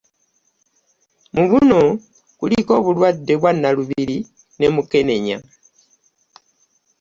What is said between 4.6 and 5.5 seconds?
Mukenenya